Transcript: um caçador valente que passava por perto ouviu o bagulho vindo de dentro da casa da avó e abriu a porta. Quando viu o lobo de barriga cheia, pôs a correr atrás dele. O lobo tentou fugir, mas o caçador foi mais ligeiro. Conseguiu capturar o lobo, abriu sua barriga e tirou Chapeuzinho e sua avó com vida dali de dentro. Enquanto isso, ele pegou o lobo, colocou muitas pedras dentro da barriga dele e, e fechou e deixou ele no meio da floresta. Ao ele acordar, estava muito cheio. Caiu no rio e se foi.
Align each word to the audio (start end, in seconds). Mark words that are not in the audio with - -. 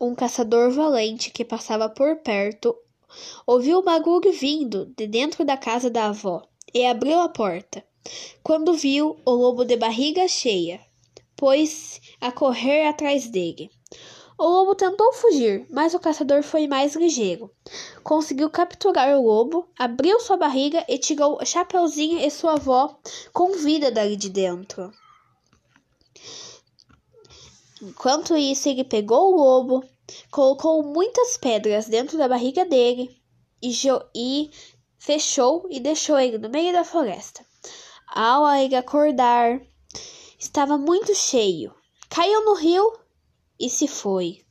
um 0.00 0.14
caçador 0.14 0.70
valente 0.70 1.30
que 1.30 1.44
passava 1.44 1.88
por 1.88 2.16
perto 2.16 2.74
ouviu 3.46 3.78
o 3.78 3.82
bagulho 3.82 4.32
vindo 4.32 4.86
de 4.96 5.06
dentro 5.06 5.44
da 5.44 5.56
casa 5.56 5.90
da 5.90 6.06
avó 6.06 6.42
e 6.72 6.86
abriu 6.86 7.20
a 7.20 7.28
porta. 7.28 7.84
Quando 8.42 8.72
viu 8.72 9.20
o 9.26 9.30
lobo 9.30 9.64
de 9.64 9.76
barriga 9.76 10.26
cheia, 10.26 10.80
pôs 11.36 12.00
a 12.20 12.32
correr 12.32 12.86
atrás 12.86 13.28
dele. 13.28 13.70
O 14.38 14.44
lobo 14.44 14.74
tentou 14.74 15.12
fugir, 15.12 15.66
mas 15.68 15.92
o 15.92 16.00
caçador 16.00 16.42
foi 16.42 16.66
mais 16.66 16.96
ligeiro. 16.96 17.50
Conseguiu 18.02 18.48
capturar 18.48 19.14
o 19.18 19.22
lobo, 19.22 19.68
abriu 19.78 20.18
sua 20.18 20.38
barriga 20.38 20.82
e 20.88 20.96
tirou 20.96 21.44
Chapeuzinho 21.44 22.18
e 22.18 22.30
sua 22.30 22.54
avó 22.54 22.98
com 23.34 23.52
vida 23.52 23.90
dali 23.90 24.16
de 24.16 24.30
dentro. 24.30 24.90
Enquanto 27.82 28.36
isso, 28.36 28.68
ele 28.68 28.84
pegou 28.84 29.32
o 29.32 29.36
lobo, 29.36 29.84
colocou 30.30 30.82
muitas 30.82 31.36
pedras 31.36 31.86
dentro 31.86 32.18
da 32.18 32.28
barriga 32.28 32.64
dele 32.64 33.20
e, 33.62 33.72
e 34.14 34.50
fechou 34.98 35.66
e 35.70 35.80
deixou 35.80 36.18
ele 36.18 36.38
no 36.38 36.50
meio 36.50 36.72
da 36.72 36.84
floresta. 36.84 37.44
Ao 38.06 38.46
ele 38.54 38.76
acordar, 38.76 39.60
estava 40.38 40.76
muito 40.76 41.14
cheio. 41.14 41.74
Caiu 42.08 42.44
no 42.44 42.54
rio 42.54 42.98
e 43.58 43.70
se 43.70 43.86
foi. 43.86 44.44